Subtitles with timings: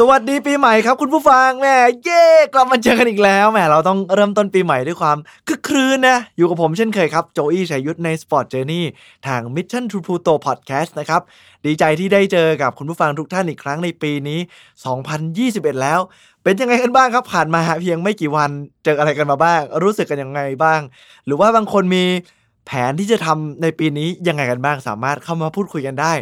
[0.00, 2.24] สวัสดีปีใหม่ครับคุณผู้ฟังแหม่เย่
[2.54, 5.18] กลับมาเจอกันอีกแล้วแหมเราต้องเริ่มต้นปีใหม่ด้วยความ
[5.48, 8.84] คึกครื้นนะ อยู่กับผมเช่นเคยครับ โจอี้ชัยยุทธใน Sport Journey
[9.26, 11.20] ทาง Mission to Pluto Podcast นะครับ
[11.66, 14.40] ดีใจที่ได้เจอกับคุณผู้ฟังทุกท่านอีกครั้งในปีนี้
[15.14, 16.00] 2021 แล้ว
[16.42, 18.50] เป็นยังไงกันบ้างครับผ่านมาเพียงไม่กี่วัน
[18.84, 20.80] เจออะไรกันมาบ้าง รู้สึกกันยังไงบ้าง
[21.26, 22.04] หรือว่าบางคนมี
[22.66, 26.12] แผนที่จะทำในปีนี้ยังไงกันบ้างสามารถเข้ามาพูดคุยกันได้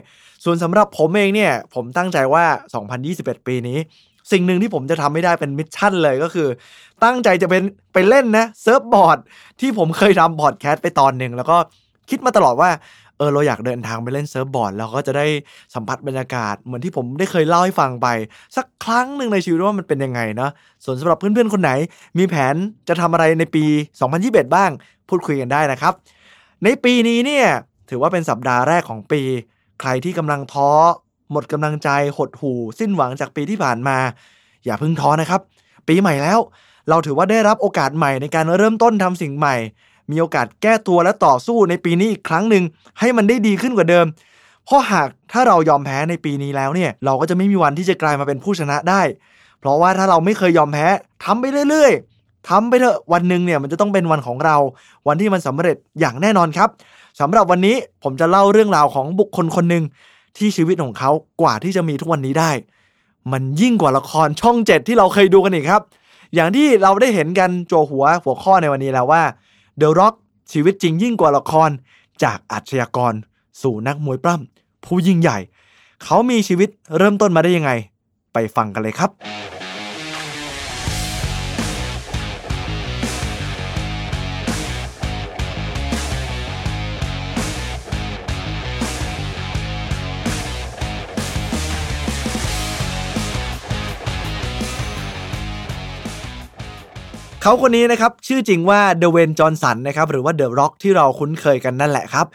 [0.44, 2.44] ส่วนสำหรับผมเองเนี่ยผมตั้งใจว่า
[3.00, 3.78] 2021 ปีนี้
[4.32, 6.48] สิ่งหนึ่งที่ผมจะทำให้ได้เป็น mission เลยก็คือ
[7.04, 9.18] ตั้งใจจะเป็นไปเล่นนะ surfboard
[9.60, 11.56] ที่ผมเคยทำพอร์ดแคสต์ไปตอนหนึ่งแล้วก็
[12.10, 12.70] คิดมาตลอดว่า
[13.18, 15.26] เออเราอยากเดินทางไปเล่นเซิร์ฟบอร์ดแล้วก็จะได้
[15.74, 18.06] สัมผัสบรรยากาศเหมือนที่ผมได้เคยเล่าให้ฟังไป
[18.56, 20.50] สักครั้งหนึ่งในชีวิตว่ามันเป็นยังไงเนาะ
[20.84, 21.72] ส่วนสำหรับเพื่อนๆคนไหน
[22.18, 22.54] มีแผน
[22.88, 23.64] จะทำอะไรในปี
[24.10, 24.70] 2021 บ้าง
[25.08, 25.94] พูดคุยกันได้นะครับ
[26.64, 27.46] ในปีนี้เนี่ย
[27.90, 29.22] ถือว่าเป็นสัปดาห์แรกของปี
[29.80, 30.70] ใครที่กำลังท้อ
[31.32, 33.98] หมดกำลังใจหดหู่ สิ้นหวังจากปีที่ผ่านมา
[34.64, 35.40] อย่าพิ่งท้อนะครับ
[35.88, 36.38] ปีใหม่แล้ว
[36.88, 39.56] เราถือว่าได้รับโอกาสใหม่ในการเริ่มต้นทำสิ่งใหม่
[40.10, 42.64] มีโอกาสแก้ตัวและต่อสู้ในปีนี้อีกครั้งหนึ่ง
[42.98, 44.06] ให้มันได้ดีขึ้นกว่าเดิม
[44.64, 49.02] เพราะหากถ้าเรายอมแพ้ในปีนี้แล้วเนี่ย เราก็จะไม่มีวันที่จะกลายมาเป็นผู้ชนะได้
[49.60, 50.86] เพราะว่าถ้าเราไม่เคยยอมแพ้
[51.24, 52.11] ทำไปเรื่อยๆ
[52.48, 54.56] ทำไปเถอะวันหนึ่งเนี่ยมันจะต้องเป็นวันของเรา
[55.08, 56.68] วันที่มันสำเร็จอย่างแน่นอนครับ
[57.20, 59.84] สำหรับวันนี้ผมจะเล่าเรื่องราวของบุคคลคนหนึ่ง
[60.36, 62.50] ที่ชีวิตของเขากว่าที่จะมีทุกวันนี้ได้
[63.32, 65.82] มันยิ่งกว่าละครช่องเจ็ดที่เราเคยดูกันอีกครับ
[66.34, 69.22] อย่างที่เราได้เห็นกันโจหัวหัวข้อในวันนี้แล้วว่า
[69.80, 70.14] The Rock
[70.52, 71.70] ชีวิตจริงยิ่งกว่าละคร
[72.22, 73.14] จากอาชญากร
[73.62, 75.38] สู่นักมวยปล้ำผู้ยิ่งใหญ่
[76.04, 77.70] เขามีชีวิตเริ่มต้นมาได้ยังไง
[78.32, 79.10] ไปฟังกันเลยครับ
[97.44, 102.26] เขาคนนี้นะครับชื่อจริงว่าเดเวนจอห์นสันนะครับหรือว่าเดอะร็อกที่เราคุ้นเคยกันนั่นแหละครับ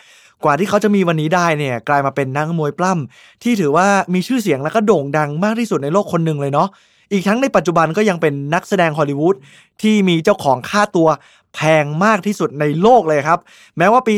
[0.43, 6.67] กว่าที่เขาจะมีวันนี้ได้เนี่ยกลายมาเป็นนักมวยปล้ำที่ถือว่ามีชื่อเสียงและก็โด่งดังมากที่สุดในโลกคนหนึ่งเลยเนาะ
[7.11, 9.35] อีกทั้งในปัจจุบันก็ยังเป็นนักแสดงฮอลลีวูด
[9.81, 11.07] ที่มีเจ้าของค่าตัว
[11.55, 13.39] แพงมากที่สุดในโลกเลยครับ
[13.77, 14.15] แม้ว่าปี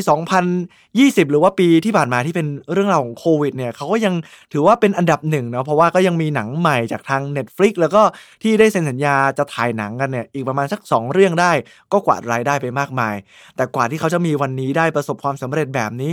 [0.64, 4.14] 2020 หรือว่าปีที่ผ่านมาที่เป็นเรื่องราวของโควิดเนี่ยเขาก็ยัง
[4.52, 8.02] ถือว่าเป็นอันดับหนึ่งเนาะเพราะว่าก็ยังมีหนังใหม่จากทาง Netflix แล้วก็
[8.44, 11.52] ที่ได้เซ็นสัญญาจะถ่ายหนังกันเนี่ยอีกประมาณสัก 2 เรื่องได้
[11.92, 13.16] ก็กวาดรายได้ไปมากมาย
[13.56, 16.12] แต่กว่าที่เขาจะมีวันนี้ได้ประสบความสำเร็จแบบนี้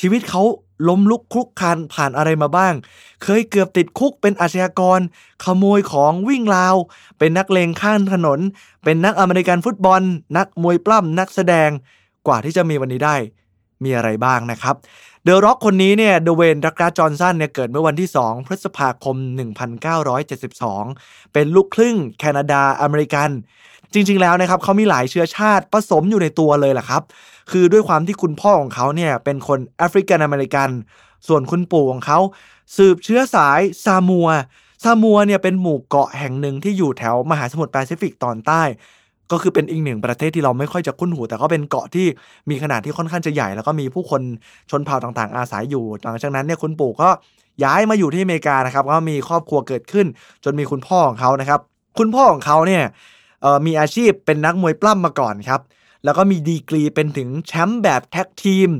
[0.00, 0.42] ชีวิตเขา
[0.88, 2.74] ล้มลุกคลุกคานผ่านอะไรมาบ้าง
[3.22, 5.00] เคยเกือบติดคุกเป็นอาชญากร
[5.44, 6.76] ขโมยของวิ่งราว
[7.18, 8.40] เป็นนักเลงข้างถนน
[8.84, 10.02] เป็นนักอเมริกันฟุตบอล
[10.36, 11.70] นักมวยปล้ำนักแสดง
[12.26, 13.16] กว่าที่จะมีวันนี้ได้
[13.84, 14.76] มีอะไรบ้างนะครับ
[15.24, 19.16] เดอะร็อกคนนี้เนี่ยเดเวนดักราจอห์นสันเนี่ยเกิดเมื่อวันที่ 2 พฤษภาคม
[20.44, 23.30] 1972 เป็นลูกครึ่งแคนาดาอเมริกัน
[23.92, 27.02] จริง ๆ แล้วนะครับเขามีหลายเชื้อชาติผสมอยู่ในตัวเลยแหละครับ
[27.50, 30.70] คือด้วยความที่คุณพ่อของเขาเนี่ยเป็นคนแอฟริกันอเมริกัน
[31.28, 32.18] ส่วนคุณปู่ของเขา
[32.76, 34.28] สืบเชื้อสายซามัว
[34.84, 38.62] ซามัวเนี่ยเป็นหมู่เกาะแห่งหนึ่งที่อยู่แถวมหาสมุทรแปซิฟิกตอนใต้
[39.32, 42.06] ก็คือเป็นอีกหนึ่งประเทศที่เราไม่ค่อยจะคุ้นหู แต่ก็เป็นเกาะที่
[42.50, 44.22] มีขนาดที่ค่อนข้างจะใหญ่ แล้วก็มีผู้คน
[44.70, 47.08] ชนเผ่าต่างๆ อาศัยอยู่ หลังจากนั้นเนี่ยคุณปู่ก็
[47.64, 50.06] ย้ายมาอยู่ที่อเมริกานะครับก็มีครอบครัวเกิดขึ้น
[50.44, 51.60] จนมีคุณพ่อของเขานะครับ
[51.98, 52.82] คุณพ่อของเขาเนี่ย
[53.66, 55.60] มีอาชีพเป็นนักมวยปล้ำมาก่อนครับ
[56.04, 58.70] แล้วก็มีดีกรีเป็นถึงแชมป์แบบ tag team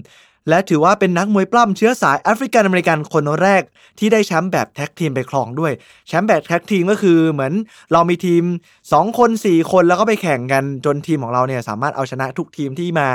[0.51, 3.63] และถือว่าเป็นนักมวยปล้ำเชื้อสายแอฟริกันอเมริกันคนแรก
[3.99, 5.73] ที่ได้แชมป์แบบ tag team ไปครองด้วย
[6.09, 7.53] แชมป์แบบ tag team ก็คือเหมือน
[7.93, 8.43] เรามีทีม
[8.83, 13.09] 2 คน 4 คนแล้วก็ไปแข่งกันจนทีมของเราเนี่ยสามารถเอาชนะทุกทีมที่มา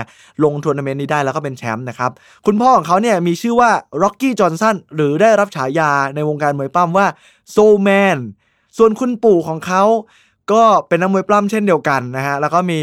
[0.44, 2.12] ลงทัวร์นาเมนต์นี้ได้แล้วก็เป็นแชมป์นะครับ
[2.46, 3.72] คุณพ่อของเขาเนี่ยมีชื่อว่า
[4.04, 7.08] ร็อกกี้จอห์นสันหรือได้รับฉายาในวงการมวยปล้ำว่า
[7.52, 8.18] Soul Man
[8.78, 9.84] ส่วนคุณปู่ของเขา
[10.54, 12.80] ก็เป็นนักมวยปล้ำเช่นเดียวกันนะฮะ แล้วก็มี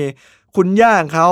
[0.56, 1.28] คุณย่าของเขา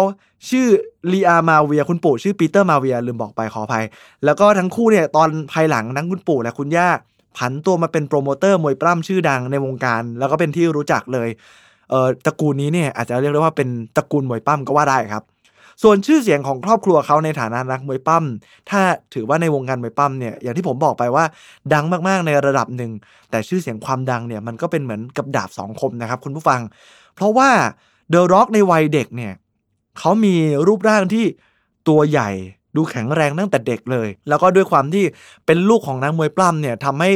[0.50, 0.67] ชื่อ
[1.12, 3.85] ลีอามาเวีย คุณปู่ชื่อปีเตอร์มาเวียลืมบอกไปขออภัย
[4.25, 6.88] แล้วก็ทั้งคู่เนี่ยตอนภายหลังทั้งคุณปู่และคุณย่า
[7.38, 11.29] ผันตัวมาเป็นโปรโมเตอร์มวยปล้ำชื่อดังในวงการ แล้วก็เป็นที่รู้จักเลย
[11.91, 15.25] เอ่อตระกูลนี้เนี่ยอาจจะเรียกได้ว่าเป็นตระกูลมวยปล้ำก็ว่าได้ครับ
[15.82, 18.25] ส่วนชื่อเสียงของครอบครัวเขาในฐานะนักมวยปั้ม
[18.70, 18.81] ถ้า
[19.15, 21.25] ถือว่าในวงการมวยปั้มเนี่ยอย่างที่ผมบอกไปว่า
[21.73, 22.91] ดังมากๆในระดับหนึ่ง
[23.31, 26.61] แต่ชื่อเสียงความดังเนี่ยมันก็เป็นเหมือนกับดาบสองคมนะครับคุณผู้ฟัง
[27.15, 27.50] เพราะว่า
[28.10, 29.32] เดอะร็อกในวัยเด็กเนี่ย
[29.99, 30.34] เขามี
[30.66, 31.25] รูปร่างที่
[31.88, 32.31] ตัวใหญ่
[32.76, 35.05] ดูแข็งแรงตั้งแต่เด็กเลย แล้วก็ด้วยความที่
[35.46, 37.10] เป็นลูกของนักมวยปล้ำเนี่ยทำให้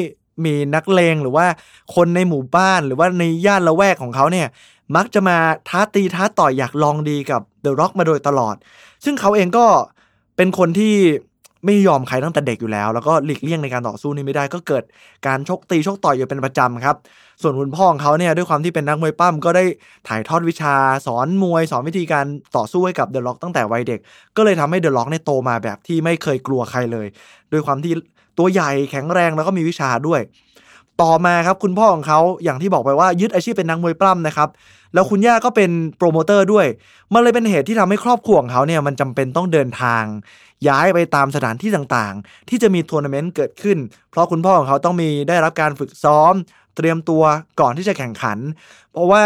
[0.44, 1.46] มีนักเลงหรือว่า
[1.94, 4.46] คนในหมู่บ้านหรือว่าในย่านละแวกของเขาเนี่ย
[4.96, 5.36] มักจะมา
[5.68, 8.56] ท้าตีท้าต่อยอยากลองดีกับเดอะร็อกมาโดยตลอด
[9.04, 9.66] ซึ่งเขาเองก็
[10.36, 10.94] เป็นคนที่
[11.64, 14.84] ไม่ยอมใครตั้งแต่เด็กอยู่แล้ว แล้วก็หลีกเลี่ยงในการต่อสู้นี่ไม่ได้ก็เกิด
[15.26, 16.96] การชกตีชกต่อยอยู่เป็นประจำครับ
[17.42, 19.64] ส่วนคุณพ่อของเขาเนี่ยด้วยความที่เป็นนักมวยปล้ำก็ได้
[20.08, 20.74] ถ่ายทอดวิชา
[21.06, 22.24] สอนมวยสอนวิธีการ
[22.56, 24.00] ต่อสู้ให้กับเดอะร็อกตั้งแต่วัยเด็ก
[24.36, 27.06] ก็เลยทำให้เดอะร็อกเนี่ยโตมาแบบที่ไม่เคยกลัวใครเลย
[27.52, 27.92] ด้วยความที่
[28.38, 30.20] ตัวใหญ่แข็งแรงแล้วก็มีวิชาด้วย
[31.02, 34.48] ต่อมาครับคุณพ่อของเขาอย่างที่บอกไปว่ายึดอาชีพเป็นนักมวยปล้ำนะครับ
[34.94, 36.66] แล้วคุณย่าก็เป็นโปรโมเตอร์ด้วย
[37.12, 40.04] มันเลยเป็นเหตุที่ทำให้ครอบครัวของเขาเนี่ยมันจำเป็นต้องเดินทาง
[40.68, 43.78] ย้ายไปตามสถานที่ต่างๆ ที่จะมีทัวร์นาเมนต์เกิดขึ้น
[44.10, 46.34] เพราะคุณพ่อของเขาต้องมีได้รับการฝึกซ้อม
[46.76, 47.22] เตรียมตัว
[47.60, 48.38] ก่อนที่จะแข่งขัน
[48.92, 49.24] เพราะว่า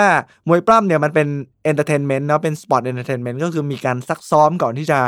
[0.48, 1.28] มวยปล้ำเนี่ยมันเป็น
[1.64, 4.98] entertainment นะเป็น sport entertainment ก็คือมีการซักซ้อมก่อนที่จะ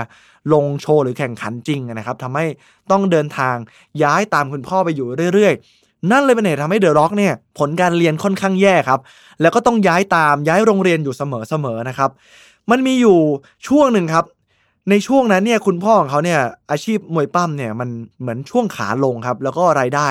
[0.52, 2.46] ลงโชว์หรือแข่งขันจริงนะครับทำให้
[2.90, 3.56] ต้องเดินทาง
[4.02, 9.00] ย้ายตามคุณพ่อไปอยู่เรื่อยๆ นั่นเลยเป็นเหตุทำให้เดอะร็อกเนี่ยผลการเรียนค่อนข้างแย่ครับ
[9.41, 12.11] แล้วก็ต้องย้ายตามย้ายโรงเรียนอยู่เสมอๆนะครับ
[12.70, 13.19] มันมีอยู่
[13.69, 14.25] ช่วงหนึ่งครับ
[14.90, 16.40] ในช่วงนั้นเนี่ยคุณพ่อของเขาเนี่ย
[16.70, 17.88] อาชีพมวยปั้มเนี่ยมัน
[18.20, 20.08] เหมือนช่วงขาลงครับ แล้วก็รายได้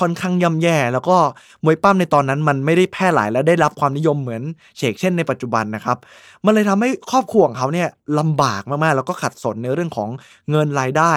[0.00, 1.16] ค่อนข้างย่ำแย่ แล้วก็
[1.64, 4.42] มวยปั้มในตอนนั้นมันไม่ได้แพร่หลายและได้รับความนิยมเหมือน
[4.76, 5.96] เชกเช่นในปัจจุบันนะครับ
[6.44, 7.88] มันเลยทำให้ครอบครัวของเขาเนี่ย
[8.18, 10.08] ลำบากมากๆ แล้วก็ขัดสนในเรื่องของ
[10.50, 11.12] เงินรายได้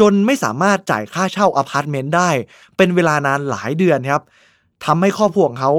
[0.00, 2.30] จนไม่สามารถจ่ายค่าเช่าอพาร์ตเมนต์ได้
[2.76, 4.22] เป็นเวลานานหลายเดือนครับ
[4.84, 5.72] ทำให้ครอบครัวของเขา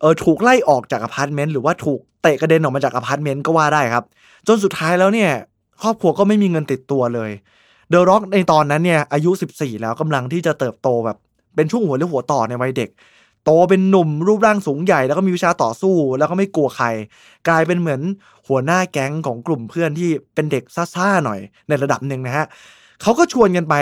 [0.00, 4.04] เออถูกไล่ออกจากอพาร์ตเมนต์หรือว่าถูกเตะกระเด็นออกมาจากอพาร์ตเมนต์ก็ว่าได้ครับ
[4.46, 5.32] จนสุดท้ายแล้วเนี่ย
[5.82, 7.30] ครอบครัวก็ไม่มีเงินติดตัวเลย
[7.88, 11.16] เดอะร็อกในตอนนั้นเนี่ยอายุ 14 แล้วกำลังที่จะเติบโตแบบ
[11.56, 12.90] เป็นช่วงหัวเลี้ยวหัวต่อในวัยเด็ก
[13.44, 16.86] โตเป็นหนุ่มรูปร่างสูงใหญ่แล้วก็มีวิชาต่อสู้ แล้วก็ไม่กลัวใคร
[17.48, 18.00] กลายเป็นเหมือน
[18.48, 20.64] หัวหน้าแก๊งของกลุ่มเพื่อนที่เป็นเด็ก
[20.94, 22.46] ซ่าๆหน่อยในระดับหนึ่งนะฮะ
[23.02, 23.74] เขาก็ชวนกันไป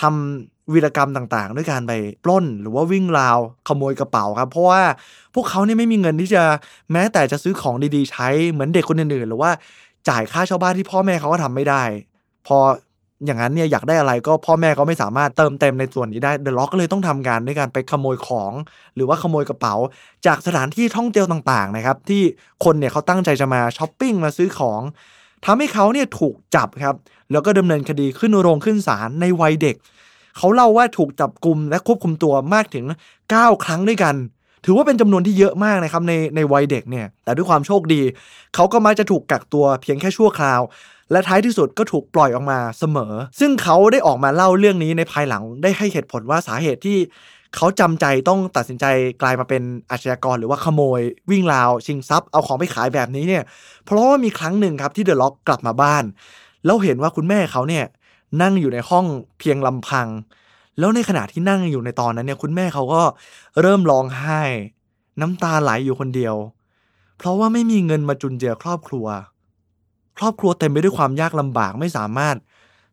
[0.00, 1.92] ทำวีรกรรมต่างๆ ด้วยการไป
[2.24, 4.82] ปล้นหรือว่าวิ่งราวขโมยกระเป๋าครับ เพราะว่า
[5.34, 6.42] พวกเขาเนี่ยไม่มีเงินที่จะ
[6.92, 9.50] แม้แต่จะซื้อของดีๆ ใช้เหมือนเด็กคนอื่นๆ หรือว่า
[10.08, 11.82] จ่ายค่าเช่าบ้านที่พ่อแม่เขาก็ทำไม่ได้
[12.46, 12.58] พอ
[13.26, 18.52] อย่างนั้นเนี่ยอยากได้อะไรก็พ่อแม่ก็ไม่สามารถเติมเต็มในส่วนนี้ได้เดอะล็อกก็เลยต้องทำการด้วยการไปขโมยของ
[18.94, 19.74] หรือว่าขโมยกระเป๋า
[20.26, 22.22] จากสถานที่ท่องเที่ยวต่างๆนะครับที่
[22.64, 24.80] คนเนี่ยเขาตั้งใจจะมาช้อปปิ้งมาซื้อของ
[25.44, 26.96] ทำให้เขาเนี่ยถูกจับครับ
[27.32, 29.76] แล้วก็ดำเนินคดีขึ้นโรงขึ้นศาลในวัยเด็ก
[30.36, 32.86] เขาเล่าว่าถูกจับกลุ่มและควบคุมตัวมากถึง
[33.24, 34.14] 9 ครั้งด้วยกัน
[34.64, 38.02] ถือว่าเป็นจำนวนที่เยอะมากนะครับในในวัยเด็กเนี่ย แต่ด้วยความโชคดี
[38.54, 40.60] เขาก็มักจะถูกกักตัวเพียงแค่ชั่วคราว
[41.12, 46.98] และท้ายที่สุดก็ถูกปล่อยออกมาเสมอ ซึ่งเขาได้ออกมาเล่าเรื่องนี้ในภายหลังได้ให้เหตุผลว่าสาเหตุที่
[47.56, 48.84] เขาจำใจต้องตัดสินใจ
[49.22, 51.00] กลายมาเป็นอาชญากร หรือว่าขโมย
[51.30, 53.42] วิ่งราว ชิงทรัพย์เอาของไปขายแบบนี้เนี่ย
[53.84, 56.04] เพราะว่ามีครั้งหนึ่งครับที่เดอะล็อกกลับมาบ้าน
[56.64, 57.84] แล้วเห็นว่าคุณแม่เขาเนี่ย
[58.42, 59.06] นั่งอยู่ในห้อง
[59.38, 60.06] เพียงลำพัง
[60.78, 63.02] แล้วในขณะที่นั่งอยู่ในตอนนั้นเนี่ยคุณแม่เขาก็
[63.60, 64.42] เริ่มร้องไห้
[65.20, 66.34] น้ำตาไหลอยู่คนเดียว
[67.18, 69.06] เพราะว่าไม่มีเงินมาจุนเจือครอบครัว
[70.18, 72.36] ครอบครัวเต็มไปด้วยความยากลำบากไม่สามารถ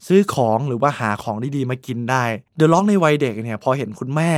[0.07, 2.23] ซื้อของหรือว่าหาของดีๆมากินได้
[2.55, 4.31] เดอะล็อกในวัยเด็กเนี่ยพอเห็นคุณแม่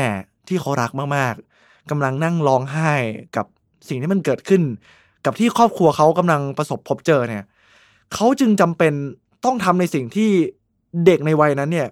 [0.48, 2.92] ที่เขารักมากๆกำลังนั่งร้องไห้
[3.36, 3.46] กับ
[3.90, 4.62] สิ่งที่มันเกิดขึ้น
[5.26, 7.44] กับที่ครอบครัวเขากำลังประสบพบเจอเนี่ย
[8.14, 8.94] เขาจึงจำเป็น
[9.46, 10.30] ต้องทำในสิ่งที่
[11.06, 11.88] เด็กในวัยนั้นเนี่ย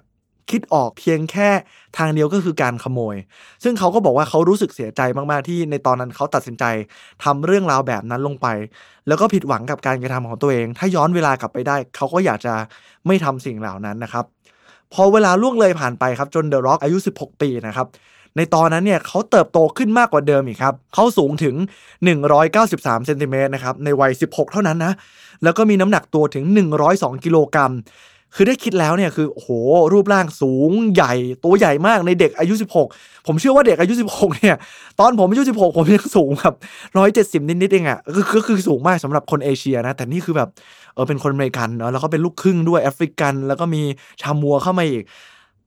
[0.52, 1.50] คิดออกเพียงแค่
[1.98, 3.16] ทางเดียวก็คือการขโมย
[3.64, 5.02] ซึ่งเขาก็บอกว่าเขารู้สึกเสียใจ
[5.32, 6.64] มากๆที่ในตอนนั้นเขาตัดสินใจ
[7.24, 8.48] ทำเรื่องราวแบบนั้นลงไป
[9.08, 12.54] แล้วก็ผิดหวังกับการกระทำของตัวเอง ถ้าย้อนเวลากลับไปได้ เขาก็อยากจะ
[13.08, 14.26] ไม่ทำสิ่งเหล่านั้นนะครับ
[14.94, 17.88] พอเวลาล่วงเลยผ่านไปครับจนเดอะร็อกอายุ 16 ปีนะครับ
[18.38, 21.56] ในตอนนั้นเนี่ยเขาเติบโตขึ้นมากกว่าเดิมอีกครับ เขาสูงถึง
[22.12, 24.94] 193เซนติเมตรนะครับ ในวัย 16 เท่านั้นนะ
[25.44, 26.46] แล้วก็มีน้ำหนักตัวถึง
[26.86, 27.72] 102 กิโลกรัม
[28.36, 29.50] คือได้คิดแล้วเนี่ยคือโอ้โห
[29.94, 32.54] รูปร่างสูงใหญ่ตัวใหญ่มากในเด็กอายุ
[32.90, 34.56] 16 ผมเชื่อว่าเด็กอายุ 16 เนี่ย
[35.00, 36.56] ตอนผมอายุ 16 ผมยังสูงแบบ
[37.04, 40.50] 170 นิดๆเองอะ่ะก็คือคือสูงมากสำหรับคนเอเชียนะ แต่นี่คือแบบ
[40.94, 43.82] เออเป็นคนอเมริกันเนาะแล้วก็เป็นลูกครึ่งด้วยแอฟริกัน แล้วก็มี
[44.22, 45.04] ซามัวเข้ามาอีก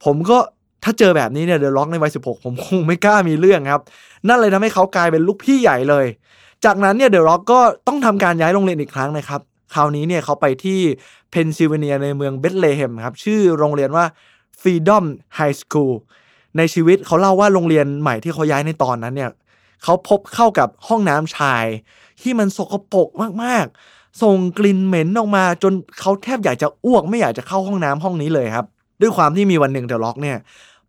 [0.04, 0.38] ผมก็
[0.85, 3.83] ถ้าเจอแบบนี้เนี่ยเดอะร็อกในวัย 16 ผมคงไม่กล้ามีเรื่องครับ
[4.28, 6.07] นั่นเลยทำให้เขากลายเป็นลูกพี่ใหญ่เลย
[6.64, 9.40] จากนั้นเนี่ยเดอะร็อกก็ต้องทำการย้ายโรงเรียนอีกครั้งนะครับ
[9.75, 10.81] คราวนี้เนี่ยเขาไปที่
[11.31, 14.05] เพนซิลเวเนียในเมืองเบธเลเฮมครับ ชื่อโรงเรียนว่า
[14.61, 15.05] Freedom
[15.38, 15.95] High School
[16.57, 19.31] ในชีวิตเขาเล่าว่าโรงเรียนใหม่ที่เขาย้ายในตอนนั้นเนี่ย
[19.83, 21.64] เขาพบเข้ากับห้องน้ำชาย
[22.23, 23.09] ที่มันสกปรก
[23.43, 28.67] มากๆ ส่งกลิ่นเหม็นออกมา จนเขาแทบอยากจะอ้วกไม่อยากจะเข้าห้องน้ำห้องนี้เลยครับ
[29.00, 30.38] ด้วยความที่มีวันหนึ่งเดอะล็อกเนี่ย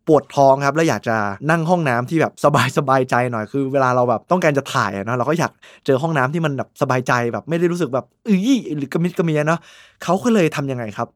[0.08, 1.16] ปวดท้องครับแล้วอยากจะ
[1.50, 5.52] นั่งห้องน้ำที่แบบสบายสบายใจหน่อยคือเวลาเราแบบต้องการจะถ่ายเนาะเราก็อยาก
[5.86, 9.60] เจอห้องน้ำที่มันแบบสบายใจแบบไม่ได้รู้สึกแบบอื้อหรือกระมิดกระเมียเนาะ
[10.02, 11.08] เขาก็เลยทำยังไงครับ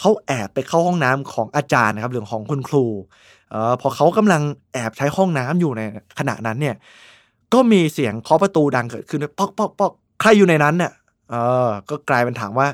[0.00, 2.84] เขาแอบไปเข้าห้องน้ำของอาจารย์นะครับหรือของคุณครู
[3.50, 5.82] เออพอเขากำลังแอบใช้ห้องน้ำอยู่ใน
[6.18, 6.74] ขณะนั้นเนี่ย
[7.54, 10.92] ก็มีเสียงเคาะประตูดังเกิดขึ้นป๊อกป๊อกป๊อกใครอยู่ในนั้นเนี่ย
[11.30, 11.34] เอ
[11.66, 12.66] อก็กลายเป็นถามว่า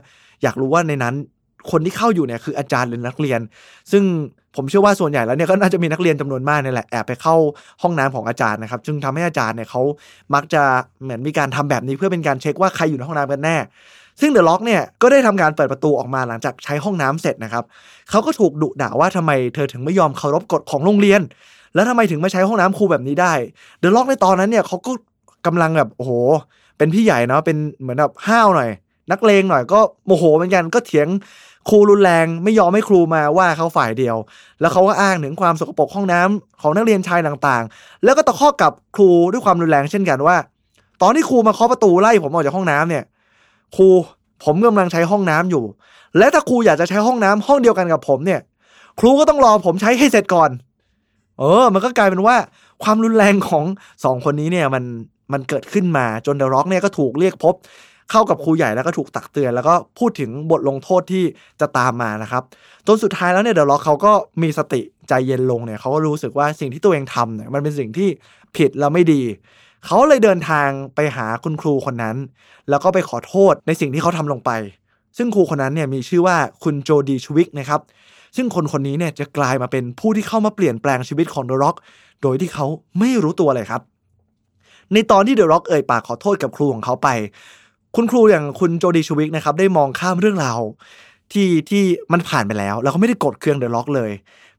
[0.43, 1.15] อยากรู้ว่าในนั้น
[1.71, 3.41] คนที่เข้าอยู่เนี่ยคืออาจารย์หรือนักเรียน
[3.93, 4.03] ซึ่ง
[4.57, 7.37] ผมเชื่อว่าส่วนใหญ่แล้วเนี่ยก็น่าจะมีนักเรียนจำนวนมากนี่แหละแอบไปเข้า
[7.83, 9.83] ห้องน้ำของอาจารย์นะครับจึงทำให้อาจารย์เนี่ยเขา
[10.35, 10.63] มักจะ
[11.03, 13.57] เหมือนมีการทำแบบนี้เพื่อเป็นการเช็คว่าใครอยู่ในห้องน้ำกันแน่
[14.21, 17.65] ซึ่งเดอะล็อกเนี่ยก็ได้ทำการเปิดประตูออกมาหลังจากใช้ห้องน้ำเสร็จนะครับ
[18.11, 21.21] เขาก็ถูกดุด่าว่าทำไมเธอถึงไม่ยอมเคารพกฎของโรงเรียน
[21.75, 23.33] แล้วทำไมถึงมาใช้ห้องน้ำครูแบบนี้ได้
[23.81, 24.93] เดอะล็อกในตอนนั้นเนี่ยเขาก็
[25.47, 26.13] กำลังแบบโอ้โห
[26.79, 28.71] เป็นพี่ใหญ่เนาะเป็นเหมือนแบบห้าวหน่อย
[29.11, 31.09] นักเลงหน่อยก็โมโหเหมือนกันก็เถียง
[31.69, 34.17] ครูรุนแรงไม่ยอมให้ครูมาว่าเขาฝ่ายเดียว
[34.61, 40.37] แล้วเขาก็อ้างถึงความสกปรกห้องน้ำของนักเรียนชายต่างๆ แล้วก็ตะคอกกับครูด้วยความรุนแรงเช่นกันว่า
[41.03, 43.05] ตอนที่ครูมาเคาะประตูไล่ผมออกจากห้องน้ำเนี่ย
[43.77, 43.89] ครู
[44.45, 45.65] ผมกำลังใช้ห้องน้ำอยู่
[46.19, 48.41] และถ้าครูอยากจะใช้ห้องน้ำห้องเดียวกันกับผมเนี่ย
[49.01, 50.51] ครูก็ต้องรอผมใช้ให้เสร็จก่อน
[51.39, 52.37] เออ มันก็กลายเป็นว่า
[52.83, 53.65] ความรุนแรงของ
[54.05, 54.85] สองคนนี้เนี่ยมัน
[55.33, 57.55] มันเกิดขึ้นมาจนเดอะร็อกเนี่ยก็ถูกเรียกพบ
[58.11, 61.25] เข้ากับครูใหญ่แล้วก็ถูกตักเตือน แล้วก็พูดถึงบทลงโทษที่
[61.61, 62.43] จะตามมานะครับ
[62.87, 68.09] จนสุดท้ายแล้วเนี่ยเดอะล็อกเขาก็มีสติใจเย็นลงเนี่ยเขาก็รู้สึกว่าสิ่งที่ตัวเองทำเนี่ยมันเป็นสิ่งที่
[68.57, 69.23] ผิดแล้วไม่ดี
[69.87, 72.17] เขาเลยเดินทางไปหาคุณครูคนนั้น
[72.69, 74.51] แล้วก็ไปขอโทษในสิ่งที่เขาทำลงไป
[75.17, 77.81] ซึ่งครูคนนั้นเนี่ยมีชื่อว่าคุณโจดีชวิกนะครับ
[78.37, 81.77] ซึ่งคนคนนี้เนี่ยจะกลายมาเป็นผู้ที่เข้ามาเปลี่ยนแปลงชีวิตของเดอะร็อก
[82.23, 82.67] โดยที่เขา
[82.99, 83.83] ไม่รู้ตัวเลยครับ
[84.93, 87.09] ในตอนที่เดอะร็อกเอ่ยปากขอโทษกับครูของเขาไป
[87.97, 90.61] คุณครูอย่างคุณโจดีชวิกนะครับได้มองข้ามเรื่องราว
[91.33, 91.83] ที่ที่
[92.13, 94.11] มันผ่านไปแล้ว แล้วเขาไม่ได้กดเครื่องเดอะล็อกเลย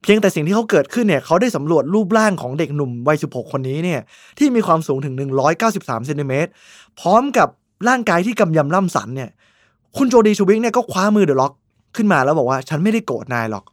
[0.01, 4.01] เพียงแต่สิ่งที่เขาเกิดขึ้นเนี่ยเขาได้สำรวจรูปร่างของเด็กหนุ่มวัย 16 คนนี้เนี่ย
[4.37, 5.13] ที่มีความสูงถึง
[5.59, 6.49] 193เซนติเมตร
[6.99, 7.47] พร้อมกับ
[7.87, 9.29] ร่างกายที่กำยำล่ำสันเนี่ย
[9.97, 11.53] คุณโจดีชวิกเนี่ยก็คว้ามือเดอะล็อก
[11.95, 13.65] ขึ้นมาแล้วบอกว่าฉันไม่ได้โกรธนายหรอก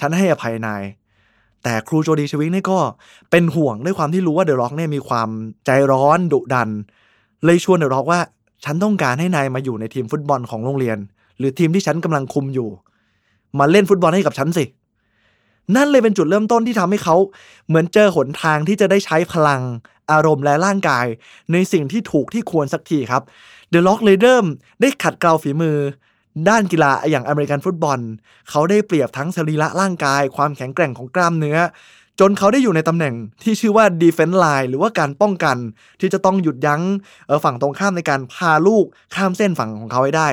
[0.00, 0.82] ฉันให้อภัยนาย
[1.62, 2.78] แต่ครูโจดีชวิกเนี่ยก็
[3.30, 5.28] เป็นห่วงด้วยความที่รู้ว่าเดอะล็อกเนี่ยมีความ
[5.66, 6.68] ใจร้อนดุดัน
[7.44, 8.20] เลยชวนเดอะล็อกว่า
[8.64, 10.98] ฉันต้องการให้นายมาอยู่ในทีมฟุตบอลของโรงเรียน
[11.38, 12.68] หรือทีมที่ฉันกำลังคุมอยู่
[13.58, 14.64] มาเล่นฟุตบอลให้กับฉันสิ
[15.76, 17.16] นั่นเลยเป็นจุดเริ่มต้นที่ทำให้เขา
[17.68, 19.62] เหมือนเจอหนทางที่จะได้ใช้พลัง
[20.10, 21.06] อารมณ์และร่างกาย
[21.52, 23.22] ในสิ่งที่ถูกที่ควรสักทีครับ
[23.70, 24.44] เดอะล็อกเลยเริ่ม
[24.80, 25.76] ได้ขัดเกลาฝีมือ
[26.48, 27.98] ด้านกีฬาอย่างอเมริกันฟุตบอล
[28.50, 31.58] เขาได้เปรียบทั้งสรีระร่างกาย ความแข็งแกร่งของกล้ามเนื้อ
[32.20, 35.56] จนเขาได้อยู่ในตำแหน่งที่ชื่อว่า defense line หรือว่าการป้องกัน
[36.00, 36.82] ที่จะต้องหยุดยั้ง
[37.44, 38.84] ฝั่งตรงข้ามในการพาลูก
[39.14, 40.28] ข้ามเส้นฝั่งของเขาให้ได้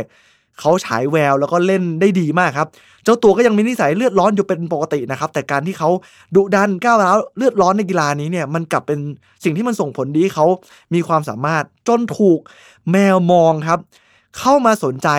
[0.59, 2.67] เขาฉายแววแล้วก็เล่นได้ดีมากครับ
[3.03, 5.89] เจ้าตัวก็ยังมีนิสัยเลือดร้อนอยู่เป็นปกตินะครับ แต่การที่เขา
[6.35, 8.99] ดุดันก้าวร้าวเลือดร้อนในกีฬานี้เนี่ยมันกลับเป็น
[9.43, 10.45] สิ่งที่มันส่งผลดีเขา
[10.93, 12.39] มีความสามารถจนถูก
[12.91, 13.79] แมวมองครับ
[14.37, 15.09] เข้ามาสนใจ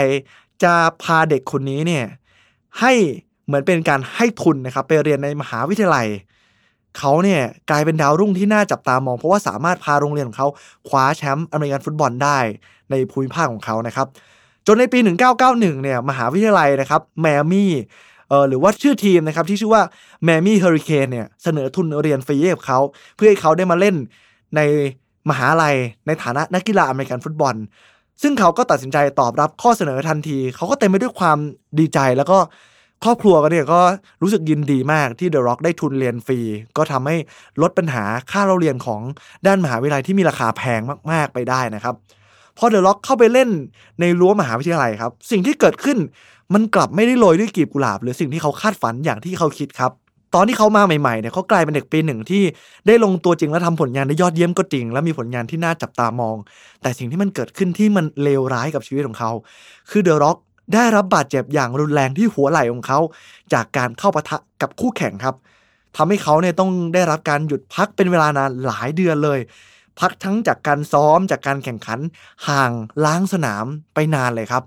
[0.63, 2.05] จะพาเด็กคนนี้เนี่ย
[2.81, 2.93] ให้
[3.47, 6.07] เหมือนเป็นการให้ทุนนะครับไปเรียนในมหาวิทยาลัย
[6.99, 10.49] เขาเนี่ยกลายเป็นดาวรุ่งที่น่าจับตามอง เพราะว่าสามารถพาโรงเรียนของเขา
[10.89, 12.39] คว้าแชมป์อเมริกันฟุตบอลได้
[12.91, 14.07] ในภูมิภาคของเขานะครับ
[14.67, 14.99] จนในปี
[15.41, 17.73] 1991 เนี่ยมหาวิทยาลัยนะครับแมมี่
[18.29, 19.83] เออหรือว่าชื่อทีมนะครับที่ชื่อว่า
[20.25, 22.79] แมมี่เฮอริเคนเนี่ยเสนอทุนเรียนฟรีให้กับเขา
[23.17, 23.97] เพื่อให้เขาได้มาเล่น
[24.57, 24.61] ใน
[25.31, 25.77] มหาลัย
[26.07, 27.55] ในฐานะนักกีฬาอเมริกันฟุตบอล
[28.23, 31.39] ซึ่งเขาก็ตัดสินใจตอบรับข้อเสนอทันที เขาก็เต็มไปด้วยความ
[31.79, 32.39] ดีใจแล้วก็
[33.05, 33.81] ครอบครัวก็เนี่ยก็
[34.23, 36.39] รู้สึกยินดีมากที่เดอะร็อกได้ทุนเรียนฟรี
[36.77, 37.17] ก็ทำให้
[37.63, 39.01] ลดปัญหาค่าเราเรียนของ
[39.47, 40.81] ด้านมหาวิทยาลัยที่มีราคาแพง
[41.13, 41.95] มาก ๆ ไปได้นะครับ
[42.59, 43.49] พอเดอะร็อกเข้าไปเล่น
[44.01, 45.99] ในรั้วมหาวิทยาลัยครับ สิ่งที่เกิดขึ้น
[46.55, 49.93] มันกลับไม่ได้โรยด้วยกลีบกุหลาบ หรือสิ่งที่เขาคาดฝันอย่างที่เขาคิดครับ
[50.35, 52.43] ตอนที่เขามาใหม่ๆเนี่ยเขากลายเป็นเด็กปีหนึ่งที่
[52.87, 56.37] ได้ลงตัวจริงและทำผลงานได้ยอดเยี่ยมก็จริง และมีผลงานที่น่าจับตามอง
[56.83, 59.31] แต่สิ่งที่มันเกิดขึ้นที่มันเลวร้ายกับชีวิตของเขา
[59.91, 60.39] คือเดอะร็อก
[60.75, 62.99] ได้รับบาดเจ็บอย่างรุนแรงที่หัวไหล่ของเขา
[63.53, 65.37] จากการเข้าปะทะกับคู่แข่งครับ
[65.97, 69.41] ทำให้เขาเนี่ยต้องได้รับการหยุดพักเป็นเวลานานหลายเดือนเลย
[70.01, 72.01] พักทั้งจากการซ้อมจากการแข่งขัน
[72.49, 72.73] ห่าง
[73.05, 74.63] ล้างสนามไปนานเลยครับ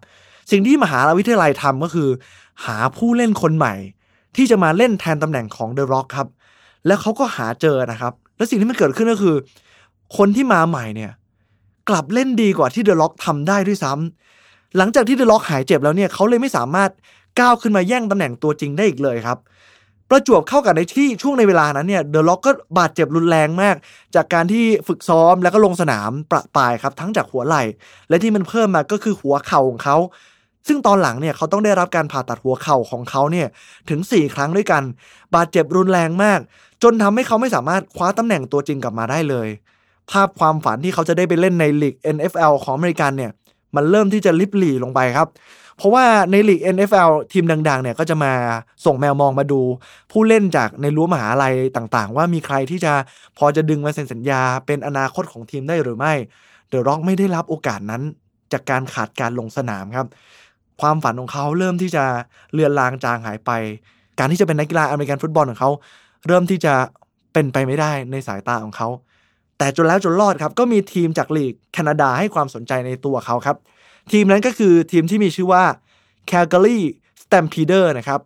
[0.51, 2.10] สิ่งที่มหาวิทยาลัยทำก็คือ
[2.65, 3.74] หาผู้เล่นคนใหม่
[4.36, 6.27] ที่จะมาเล่นแทนตำแหน่งของเดอะร็อกครับ
[6.88, 9.36] แล้วเขาก็หาเจอนะครับ และสิ่งที่มันเกิดขึ้นก็คือ
[10.18, 11.12] คนที่มาใหม่เนี่ย
[11.89, 14.28] กลับเล่นดีกว่าที่เดอะล็อกทำได้ด้วยซ้ำ
[14.77, 16.91] หลังจากที่เดอะล็อกหายเจ็บแล้วเนี่ยเขาเลยไม่สามารถ
[17.39, 19.38] ก้าวขึ้นมาแย่งตำแหน่งตัวจริงได้อีกเลยครับ
[20.09, 23.75] ประจวบเข้ากับในที่ช่วงในเวลานั้นเนี่ยเดอะล็อกก็บาดเจ็บรุนแรงมาก
[24.15, 27.63] จากการที่ฝึกซ้อมแล้วก็ลงสนามประปายครับทั้งจากหัวไหล่
[28.09, 29.97] และที่มันเพิ่มมาก็คือหัวเข่าของเขา
[30.67, 33.47] ซึ่งตอนหลังเนี่ยเขาต้องได้รับการผ่าตัดหัวเข่าของเขาเนี่ย
[33.89, 34.83] ถึง 4 ครั้งด้วยกัน
[35.35, 36.39] บาดเจ็บรุนแรงมาก
[36.83, 39.47] จนทำให้เขาไม่สามารถคว้าตำแหน่งตัวจริงกลับมาได้เลย
[40.11, 43.31] ภาพความฝันที่เขาจะได้ไปเล่นในลีก NFL ของอเมริกันเนี่ย
[43.75, 45.27] มันเริ่มที่จะริบหรี่ลงไปครับ
[45.77, 48.33] เพราะว่าในลีก NFL ทีมดังๆเนี่ยก็จะมา
[48.85, 49.61] ส่งแมวมองมาดู
[50.11, 52.93] ผู้เล่นจากในรั้วมหาลัยต่างๆ ว่ามีใครที่จะ
[53.38, 56.13] พอจะดึงมาเซ็นสัญญา เป็นอนาคตของทีมได้หรือไม่
[56.69, 58.01] เดอะร็อกไม่ได้รับโอกาสนั้น
[58.53, 60.07] จากการขาดการลงสนามครับ
[60.81, 62.05] ความฝันของเขาเริ่มที่จะ
[62.53, 63.51] เลือนลางจางหายไป
[64.19, 65.71] การที่จะเป็นนักกีฬาอเมริกันฟุตบอลของเขา
[66.27, 66.73] เริ่มที่จะ
[67.33, 68.88] เป็นไปไม่ได้ในสายตาของเขา
[69.59, 73.57] แต่จนแล้วจนรอดครับก็มีทีมจากลีกแคนาดาให้ความสนใจในตัวเขาครับ
[74.11, 75.63] ทีมนั้นก็คือทีมที่มีชื่อว่า
[76.29, 76.79] Calgary
[77.23, 78.21] Stampeder นะครับ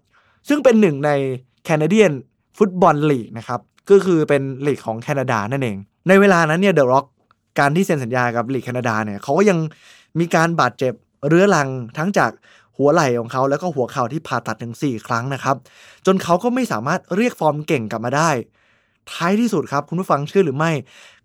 [0.47, 1.11] ซึ่งเป็นหนึ่งใน
[1.67, 2.13] Canadian
[2.57, 3.59] Football League นะครับ
[3.89, 7.05] ก็คือเป็นลีกของแคนาดานั่นเอง ในเวลานั้นเนี่ยเดอะร็อก
[7.59, 9.59] การที่เซ็นสัญญากับลีกแคนาดาเนี่ยเขาก็ยัง
[10.19, 10.93] มีการบาดเจ็บ
[11.27, 12.31] เรื้อรังทั้งจาก
[12.77, 15.55] หัวไหล่ของเขาแล้วก็หัวเข่าที่ผ่าตัดถึง 4 ครั้งนะครับ
[16.05, 18.29] จนเขาก็ไม่สามารถเรียกฟอร์มเก่งกลับมาได้
[19.11, 20.71] ท้ายที่สุดครับ คุณผู้ฟังเชื่อหรือไม่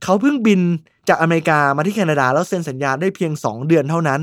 [0.03, 0.61] เขาเพิ่งบิน
[1.09, 4.21] จากอเมริกามาที่แคนาดาแล้วเซ็นสัญญาได้เพียง 2 เดือนเท่านั้น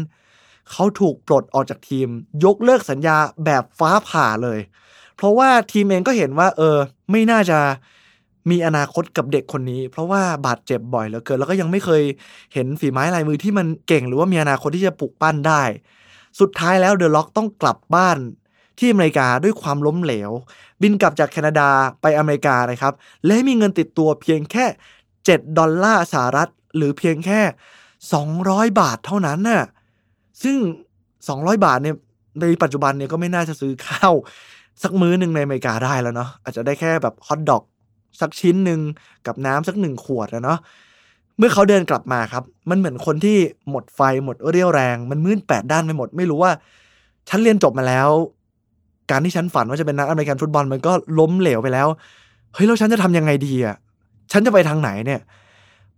[0.72, 2.08] เขาถูกปลดออกจากทีม
[2.46, 4.60] ยกเลิกสัญญาแบบฟ้าผ่าเลย
[5.16, 6.78] เพราะว่าทีมเองก็เห็นว่า เออ
[7.12, 7.60] ไม่น่าจะ
[8.50, 12.04] มีอนาคตกับเด็กคนนี้ เพราะว่าบาดเจ็บบ่อยเหลือเกินแล้วก็ยังไม่เคย
[12.54, 15.64] เห็นฝีไม้ลายมือที่มันเก่ง หรือว่ามีอนาคตที่จะปลุกปั้นได้
[16.40, 18.18] สุดท้ายแล้วเดอะล็อกต้องกลับบ้าน
[18.80, 20.32] ที่อเมริกาด้วยความล้มเหลว
[20.82, 21.70] บินกลับจากแคนาดา
[22.02, 22.94] ไปอเมริกานะครับ
[23.26, 24.66] และมีเงินติดตัวเพียงแค่
[25.14, 27.42] 7 ดอลลาร์สหรัฐ หรือเพียงแค่
[28.12, 29.64] 200 บาทเท่านั้นน่ะ
[30.44, 30.58] ซึ่ง
[31.10, 31.96] 200 บาทเนี่ย
[32.42, 34.14] ในปัจจุบันเนี่ยก็ไม่น่าจะซื้อข้าว
[34.84, 37.64] สักมื้อหนึ่งในอเมริกาได้แล้วเนาะอาจจะได้แค่แบบฮอทดอก
[38.22, 38.80] สักชิ้นหนึ่ง
[39.28, 40.60] กับน้ำสักหนึ่งขวดนะเนาะ
[41.38, 43.38] เมื่อเขาเดินกลับมาครับ มันเหมือนคนที่
[43.70, 46.52] หมดไฟหมดเรี่ยวแรง มันมืดแปดด้านไปหมด ไม่รู้ว่า
[47.30, 48.10] ฉันเรียนจบมาแล้ว
[49.12, 51.88] การที่ฉันฝันว่าจะเป็นนักอเมริกันฟุตบอลมันก็ล้มเหลวไปแล้ว
[52.54, 53.76] เฮ้ยแล้วฉันจะทำยังไงดีอะ
[54.32, 55.22] ฉันจะไปทางไหนเนี่ย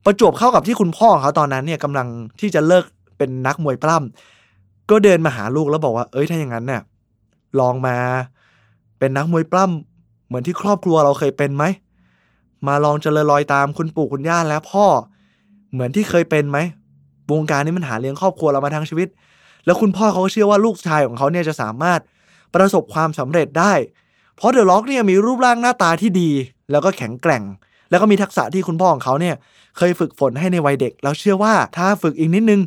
[0.05, 2.07] ประจวบเข้ากับที่คุณพ่อเขาตอนนั้นเนี่ยกำลัง
[2.39, 2.85] ที่จะเลิก
[3.17, 6.81] เป็นนักมวยปล้ำก็เดินมาหาลูกแล้วบอกว่า เอ้ยถ้าอย่างนั้นเนี่ย
[7.59, 7.97] ลองมา
[8.99, 11.63] เป็นนักมวยปล้ำเหมือนที่ครอบครัวเราเคยเป็นไหม
[12.67, 14.85] มาลองเจริญรอยตามคุณปู่คุณย่าแล้วพ่อ
[15.71, 16.57] เหมือนที่เคยเป็นไหม
[17.31, 19.07] วงการนี้มันหาเลี้ยงครอบครัวเรามาทั้งชีวิต
[19.65, 21.99] แล้วคุณพ่อเขาเชื่อว่าลูกชายของเขาเนี่ยจะสามารถ
[22.55, 23.73] ประสบความสำเร็จได้
[24.35, 26.29] เพราะเดอะล็อกเนี่ยมีรูปร่างหน้าตาที่ดี
[26.71, 27.43] แล้วก็แข็งแกร่ง
[27.89, 29.35] แล้วก็มีทักษะที่คุณพ่อของเขาเนี่ย
[29.77, 32.61] เคยฝึกฝนให้ในวัยเด็ก แล้วเชื่อว่าถ้าฝึกอีกนิดนึง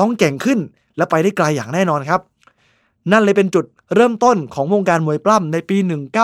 [0.00, 0.58] ต้องเก่งขึ้น
[0.96, 2.20] และไปได้ไกลอย่างแน่นอนครับ
[3.12, 5.76] นั่นเลยเป็นจุดเริ่มต้นของวงการมวยปล้ำในปี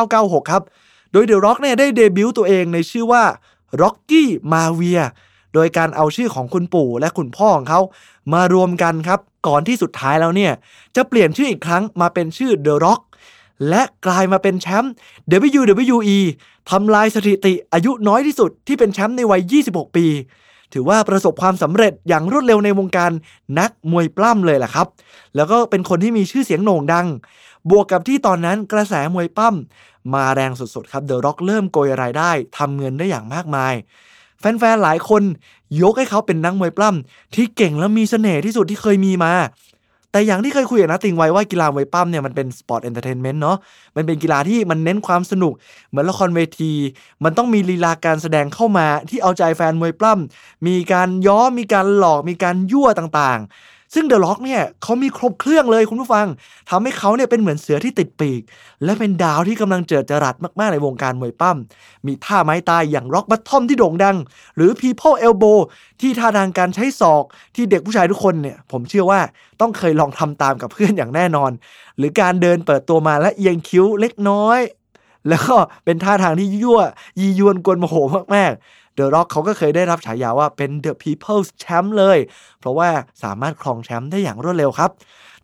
[0.02, 0.62] 1996 ครับ
[1.12, 3.24] โดยเดอะร็อกเนี่ยได้เดบิวต์ตัวเองในชื่อว่า
[3.80, 5.02] Rocky m a v i a
[5.54, 7.80] โดยการเอาชื่อของคุณปู่และคุณพ่อของเขา
[8.32, 10.52] มารวมกันครับ ก่อนที่สุดท้ายแล้วเนี่ย
[10.96, 13.02] จะเปลี่ยนชื่ออีกครั้งมาเป็นชื่อ The Rock
[13.68, 14.92] และกลายมาเป็นแชมป์
[15.54, 16.18] WWE
[16.70, 20.06] ทำลายสถิติอายุน้อยที่สุดที่เป็นแชมป์ในวัย 26 ปี
[20.72, 23.12] ถือว่าประสบความสำเร็จอย่างรวดเร็วในวงการ
[23.58, 24.86] นักมวยปล้ำเลยแหละครับ
[25.36, 27.06] แล้วก็เป็นคนที่มีชื่อเสียงโด่งดัง
[27.70, 33.74] บวกกับที่ตอนนั้นกระแสมวยปล้ำมาแรงสุดๆ ครับ เดอะร็อกเริ่มโกยรายได้ทำเงินได้อย่างมากมาย
[34.42, 35.22] แฟนๆหลายคน
[35.82, 39.32] ยกให้เขาเป็นนักมวยปล้ำที่เก่งและมีเสน่ห์ที่สุดที่เคยมีมา
[40.12, 43.56] แต่อย่างที่เคยคุยกับนะติงไว้ว่ากีฬามวยปล้ำเนี่ยมันเป็น sport entertainment เนาะ
[43.96, 45.52] มันเป็นกีฬาที่มันเน้นความสนุก
[45.88, 46.72] เหมือนละครเวที
[47.24, 56.26] มันต้องมีลีลาการแสดงเข้ามาที่เอาใจแฟนมวยปล้ำมีการย้อมมีการหลอกมีการยั่วต่างๆ ซึ่งเดอะล็อกเนี่ยเขามีครบเครื่องเลยคุณผู้ฟัง
[56.70, 58.42] ทำให้เขาเนี่ยเป็นเหมือนเสือที่ติดปีก
[58.84, 61.56] และเป็นดาวที่กำลังเจิดจรัสมากๆในวงการมวยปั้ม
[62.06, 64.16] มีท่าไม้ตายอย่างร็อกบัตทอมที่โด่งดัง
[64.56, 65.58] หรือ People Elbow
[66.00, 67.24] ที่ท่าทางการใช้ศอก
[67.54, 69.20] ที่เด็กผู้ชายทุกคนเนี่ยผมเชื่อว่า
[69.60, 71.50] ต้องเคยลองทำตามกับเพื่อนอย่างแน่นอน
[71.98, 74.60] หรือการเดินเปิดตัวมาและเอียงคิ้วเล็กน้อย
[75.28, 76.80] แล้วก็เป็นท่าทางที่ยั่ว
[77.20, 77.94] ยียวนกวนโมโห
[78.36, 82.18] มากๆ เดอะร็อกเขาก็เคยได้รับฉายาว่าเป็น The People's Champ เลย
[82.60, 82.88] เพราะว่า
[83.22, 84.90] สามารถครองแชมป์ได้อย่างรวดเร็วครับ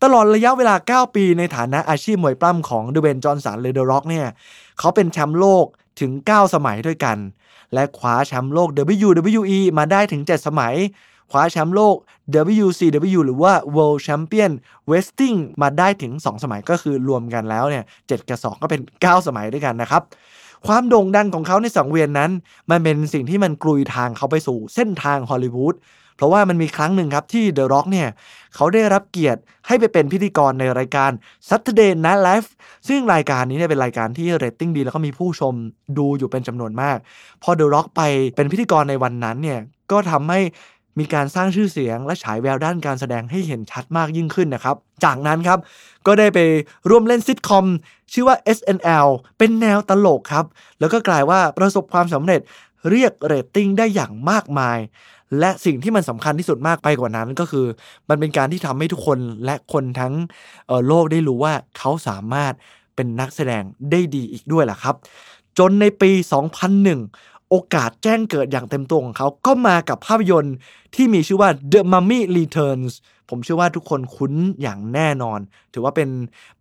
[0.03, 4.27] ตลอดระยะเวลา 9 ปีในฐานะอาชีพมวยปล้ำของดเวย์นจอห์นสันหรือเดอะร็อกเนี่ย
[4.79, 5.65] เขาเป็นแชมป์โลก
[6.01, 7.17] ถึง 9 สมัยด้วยกัน
[7.75, 10.75] และคว้าแชมป์โลก WWE มาได้ถึง 7 สมัย
[11.31, 11.97] คว้าแชมป์โลก
[12.65, 14.53] WCW หรือว่า World Champion
[14.89, 20.03] Wrestling มาได้ถึง 2 สมัยก็คือรวมกันแล้วเนี่ย 7 กับ 2 ก็เป็น 9 สมัยด้วยกันนะครับ
[20.67, 22.31] ความโด่งดังของเขาในสังเวียนนั้น
[22.71, 25.77] มันเป็นสิ่งที่มันกรุยทางเขาไปสู่เส้นทางฮอลลีวูด
[26.17, 28.09] เพราะว่ามันมีครั้งหนึ่งครับที่เดอะร็อกเนี่ย
[28.55, 31.11] เขาได้รับเกียรติให้ไปเป็นพิธีกรในรายการ
[31.49, 32.49] Saturday Night Live
[32.89, 35.55] ซึ่งรายการนี้เนี่ยเป็นรายการที่เรตติ้งดี แล้วก็มีผู้ชม
[35.99, 36.99] ดูอยู่เป็นจำนวนมาก
[37.43, 38.01] พอเดอะร็อกไป
[38.37, 40.41] เป็นพิธีกรในวันนั้นเนี่ยก็ทำให้
[40.99, 45.59] มีการสร้างชื่อเสียงและฉายแววด้านการแสดงให้เห็นชัดมากยิ่งขึ้นนะครับ จากนั้นครับ
[46.07, 46.39] ก็ได้ไป
[46.89, 47.67] ร่วมเล่นซิทคอม
[48.13, 49.07] ชื่อว่า SNL
[49.39, 50.45] เป็นแนวตลกครับ
[50.81, 52.41] แล้วก็กลายว่าประสบความสำเร็จ
[52.91, 54.79] เรียกเรตติ้งได้อย่างมากมาย
[55.39, 57.67] และสิ่งที่มันสำคัญที่สุดมากไปกว่านั้นก็คือ
[58.09, 60.15] มันเป็นการที่ทำให้ทุกคนและคนทั้ง
[60.87, 62.53] โลกได้รู้ว่าเขาสามารถ
[62.95, 64.95] เป็นนักแสดงได้ดีอีกด้วยล่ะครับ
[65.59, 66.11] จนในปี
[66.79, 70.55] 2001 โอกาสแจ้งเกิดอย่างเต็มตัวของเขาก็มากับภาพยนตร์
[70.95, 72.93] ที่มีชื่อว่า The Mummy Returns
[73.31, 74.33] ผมเชื่อว่าทุกคนคุ้น
[74.63, 75.41] อย่างแน่นอน
[75.73, 76.09] ถือว่าเป็น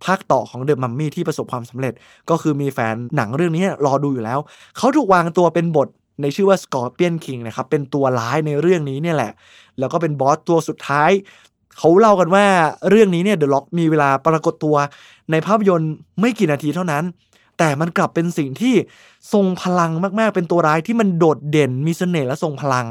[0.05, 1.93] ภาคต่อของ The Mummy ที่ประสบความสำเร็จ
[2.29, 4.39] ก็คือมีแฟนหนังเรื่องนี้รอดูอยู่แล้ว
[4.77, 5.87] เขาถูกวางตัวเป็นบท
[6.21, 9.31] ในชื่อว่า Scorpion King นะครับ เป็นตัวร้ายในเรื่องนี้เนี่ยแหละ
[9.79, 11.11] แล้วก็เป็นบอสตัวสุดท้าย
[11.77, 12.45] เขาเล่ากันว่า
[12.89, 14.75] เรื่องนี้เนี่ยเดอะล็อกมีเวลาปรากฏตัว
[15.31, 17.03] ในภาพยนตร์ไม่กี่นาทีเท่านั้น
[17.57, 18.75] แต่มันกลับเป็นสิ่งที่
[19.33, 22.87] ทรงพลังมากๆ เป็นตัวร้ายที่มันโดดเด่นมีเสน่ห์และทรงพลัง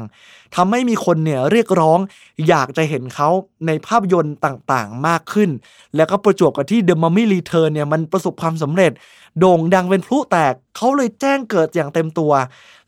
[0.55, 1.99] ทำให้มีคนเนี่ยเรียกร้อง
[2.47, 3.29] อยากจะเห็นเขา
[3.67, 5.49] ในภาพยนตร์ต่างๆ มากขึ้น
[5.95, 8.91] แล้วก็ประจวบกับที่ The Mummy Return เนี่ยมันประสบความสำเร็จ
[9.39, 12.31] โด่งดังเป็นพลุแตกเขาเลยแจ้งเกิดอย่างเต็มตัว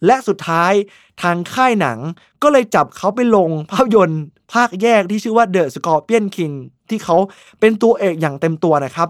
[0.05, 0.73] และสุดท้าย
[1.21, 1.97] ทางค่ายหนัง
[2.43, 6.55] ก็เลยจับเขาไปลงภาพยนตร์ภาคแยกที่ชื่อว่า The Scorpion King
[6.89, 7.17] ที่เขา
[7.59, 9.09] เป็นตัวเอกอย่างเต็มตัวนะครับ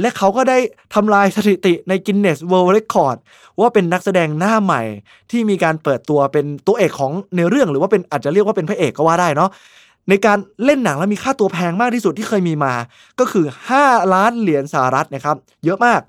[0.00, 0.58] และเขาก็ได้
[0.94, 3.16] ทำลายสถิติใน Guinness World Record
[3.60, 4.82] ว่าเป็นนักแสดงหน้าใหม่
[5.30, 9.50] ที่มีการเปิดตัวเป็นตัวเอกของในเรื่องหรือว่าเป็นอาจจะเรียกว่าเป็นพระเอกก็ว่าได้เนาะ
[10.08, 12.74] ในการเล่นหนังแล้วมีค่าตัวแพงมากที่สุดที่เคยมีมา
[13.20, 13.46] ก็คือ
[13.80, 16.00] 5 ล้านเหรียญสหรัฐนะครับ เยอะมาก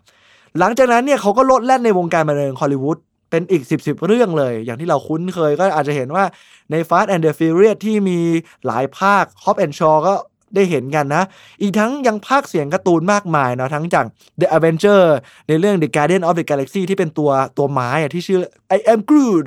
[0.60, 2.98] หลังจากนั้นเนี่ยเขาก็ลดแล่นในวงการบันเทิงฮอลลีวูด
[3.30, 6.24] เป็นอีก 10บสเรื่องเลย อย่างที่เราคุ้นเคยก็อาจจะเห็นว่า
[6.72, 8.20] ใน Fast and the Furious ที่มี
[8.66, 10.14] หลายภาค Hop and Shaw ก็
[10.56, 11.24] ได้เห็นกันนะ
[11.62, 14.06] อีกทั้งยังภาคเสียงการ์ตูนมากมายเนาะทั้งจาก
[14.42, 15.02] The Avenger
[15.48, 18.40] ในเรื่อง The Guardian of the Galaxy ที่เป็นตัวตัวไม้อะที่ชื่อ
[18.78, 19.46] I am Groot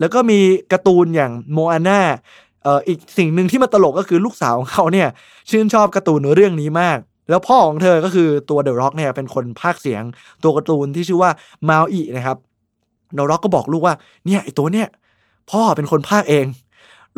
[0.00, 0.40] แล้วก็มี
[0.72, 2.00] การ์ตูนอย่าง Moana
[2.62, 5.08] เอ่ออีกสิ่งหนึ่งที่มาตลกก็คือลูกสาวของเขาเนี่ย
[5.50, 10.02] ชื่นชอบการ์ตูนเรื่องนี้มาก แล้วพ่อของเธอก็คือตัว The Rock เนี่ยเป็นคนภาคเสียง
[10.42, 11.30] ตัวการ์ตูนที่ชื่อว่า
[11.68, 12.36] มาอีนะครับ
[13.16, 13.94] The Rock ก็บอกลูกว่า
[14.26, 14.88] เนี่ยไอตัวเนี่ย
[15.50, 16.46] พ่อเป็นคนภาคเอง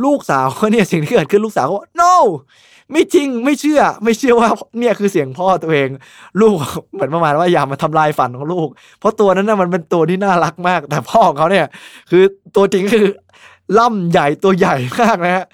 [0.05, 2.15] ลูกสาวเขาเนี่ยสิ่งที่เกิดขึ้นลูกสาวเขา no
[2.93, 5.89] ไม่จริงไม่เชื่อ ไม่เชื่อว่าเนี่ยคือเสียงพ่อตัวเอง
[6.41, 6.57] ลูก
[6.93, 8.69] เหมือนประมาณว่าอย่ามาทำลายฝันของลูก
[8.99, 11.67] เพราะตัวนั้นน่ะมันเป็นตัวที่น่ารักมาก แต่พ่อของเขาเนี่ย
[12.11, 12.23] คือ
[12.57, 13.07] ตัวจริงคือ
[13.79, 15.47] ล่ำใหญ่ตัวใหญ่มากนะฮะ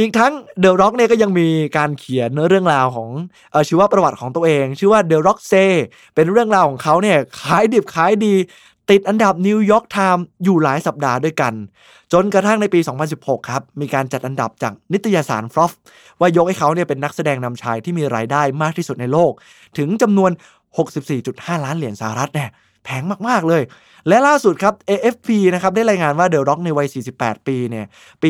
[0.00, 3.10] อีกทั้งเดอะร็อกเนี่ยก็ยังมีการเขียนเรื่องราวของ
[3.54, 5.52] อัตชีวประวัติของตัวเอง ชื่อว่า The Rock Says
[6.14, 8.34] เป็นเรื่องราวของเขาเนี่ยขายดิบขายดี
[8.90, 11.52] ติดอันดับนิวยอร์กไทม์อยู่หลายสัปดาห์ด้วยกัน
[12.12, 12.80] จนกระทั่งในปี
[13.14, 15.72] 2016 ครับ มีการจัดอันดับจากนิตยสารฟลอฟ
[16.20, 19.32] ว่ายกให้เขาเนี่ยเป็นนักแสดงนำชายที่มีรายได้มากที่สุดในโลก
[19.78, 20.30] ถึงจำนวน
[20.98, 22.50] 64.5 ล้านเหรียญสหรัฐเนี่ย
[22.84, 23.62] แพงมากๆเลย
[24.08, 27.86] และล่าสุดครับ AFP นะครับได้รายงานว่าเดอะร็อกในวัย 48 ปีเนี่ย
[28.22, 28.28] ปี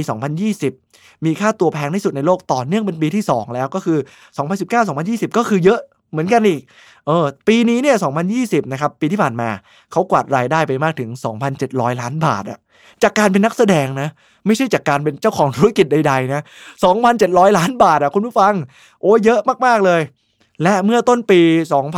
[0.63, 3.99] 2020 มีค่าตัวแพงที่สุดในโลกต่อเนื่องเป็นปีที่ 2 แล้วก็คือ
[4.69, 6.61] 2019-2020 ก็คือเยอะเหมือนกันอีก
[7.07, 7.97] เออ ปีนี้เนี่ย
[8.35, 9.49] 2020 นะครับ ปีที่ผ่านมา
[9.93, 11.11] เขากวาดรายได้ไปมากถึง
[11.57, 12.59] 2,700 ล้านบาทอะ
[13.03, 14.09] จากการเป็นนักแสดงนะ
[14.47, 16.43] ไม่ใช่จากการเป็นเจ้าของธุรกิจใดๆนะ
[16.99, 18.55] 2,700 ล้านบาทอะคุณผู้ฟัง
[19.01, 20.01] โอ้เยอะมากๆเลย
[20.62, 21.40] และเมื่อต้นปี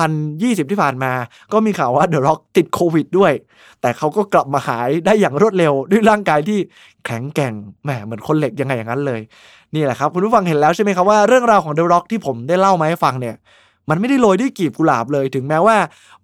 [0.06, 1.12] 2020 ที่ผ่านมา
[1.52, 3.32] ก็มีข่าวว่าเดอะร็อกติดโควิดด้วย
[3.80, 6.58] แต่เขาก็กลับมาหายได้อย่างรวดเร็วด้วยร่างกายที่
[7.06, 7.52] แข็งแกร่ง
[7.84, 9.20] แหมเหมือนคนเหล็กยังไงอย่างนั้นเลย
[9.74, 13.36] นี่แหละครับ คุณผู้ฟังเห็นแล้วใช่ไหมครับว่าเรื่องราวของเดอะร็อกที่ผมได้เล่ามาให้ฟังเนี่ย
[13.90, 15.76] มันไม่ได้โรยด้วยกีบกุหลาบเลย ถึงแม้ว่า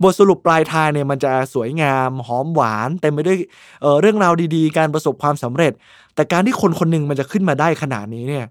[0.03, 3.38] บทสรุปปลายทางเนี่ยมันจะสวยงามหอมหวานเต็มไปด้วย
[3.83, 5.72] เเรื่องราวดีๆ การประสบความสำเร็จ
[6.14, 8.44] แต่การที่คนคนหนึ่งมันจะขึ้นมาได้ขนาดนี้เนี่ย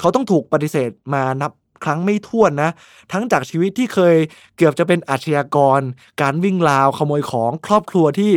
[0.00, 1.52] เขาต้องถูกปฏิเสธมานับ
[1.84, 2.70] ครั้งไม่ถ้วนนะ
[3.12, 4.16] ทั้งจากชีวิตที่เคย
[4.56, 5.80] เกือบจะเป็นอาชญากร
[6.22, 8.32] การวิ่งราวขโมยของครอบครัวที่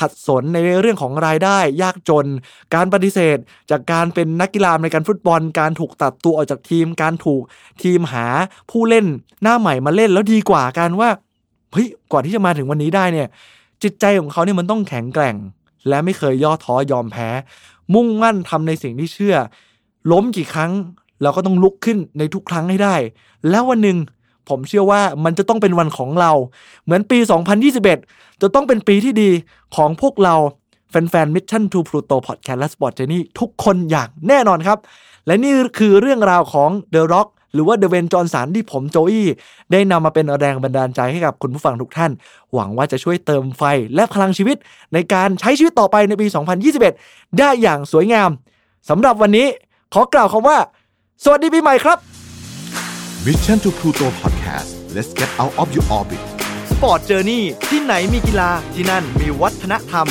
[0.00, 2.26] ขัดสนในเรื่องของรายได้ ยากจน
[2.74, 3.38] การปฏิเสธ
[3.70, 7.42] จากการเป็นนักกีฬาในการฟุตบอล การถูกตัดตัวออกจากทีม การถูก
[7.82, 8.26] ทีมหา
[8.70, 9.06] ผู้เล่น
[9.42, 11.08] หน้าใหม่มาเล่นแล้วดีกว่าการว่า
[11.72, 13.28] เฮ้ยกว่าที่จะมาถึงวันนี้ได้เนี่ย
[13.82, 15.36] จิตใจของเขาเนี่ยมันต้องแข็งแกร่ง
[15.88, 17.28] และไม่เคยย่อท้อยอมแพ้
[17.94, 19.36] มุ่งมั่นทำในสิ่งที่เชื่อ
[20.12, 20.72] ล้มกี่ครั้ง
[21.22, 22.94] เราก็ต้องลุกขึ้นในทุกครั้งให้ได้
[23.50, 23.98] แล้ววันหนึ่ง
[24.48, 26.32] ผมเชื่อว่ามันจะต้องเป็นวันของเรา
[26.84, 27.18] เหมือนปี
[27.80, 29.30] 2021 จะต้องเป็นปีที่ดี
[29.76, 30.34] ของพวกเรา
[30.90, 34.78] แฟนๆ Mission to Pluto Podcast และ Sport Journey ทุกคนอย่างแน่นอนครับ
[35.26, 39.26] และนี่คือเรื่องราวของ The Rock หรือว่าดเวย์นจอห์นสันที่ผมโจอี้
[39.72, 42.10] ได้นำมาเป็นแรงบันดาลใจให้กับคุณผู้ฟังทุกท่าน
[42.54, 43.62] หวังว่าจะช่วยเติมไฟ
[43.94, 44.56] และพลังชีวิต
[44.94, 46.26] ในการใช้ชีวิตต่อไปในปี
[46.82, 48.30] 2021 ได้อย่างสวยงาม
[48.88, 49.46] สำหรับวันนี้
[49.94, 50.58] ขอกล่าวคำว่า
[51.24, 51.98] สวัสดีปีใหม่ครับ
[53.26, 56.22] Mission to Pluto Podcast let's get out of your orbit
[56.70, 60.06] Sport Journey ที่ไหนมีกีฬาที่นั่นมีวัฒนธรรม